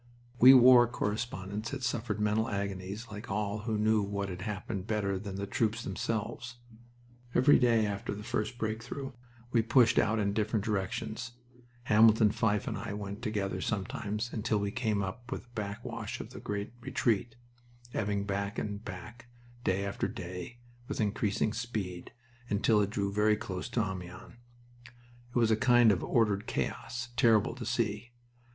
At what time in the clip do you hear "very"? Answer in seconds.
23.13-23.37